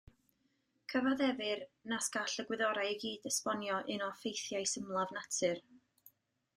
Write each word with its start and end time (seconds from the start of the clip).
Cyfaddefir 0.93 1.61
nas 1.93 2.09
gall 2.17 2.39
y 2.45 2.47
gwyddorau 2.49 2.91
i 2.95 2.97
gyd 3.05 3.31
esbonio 3.33 3.79
un 3.99 4.09
o 4.09 4.11
ffeithiau 4.23 4.71
symlaf 4.75 5.19
natur. 5.21 5.67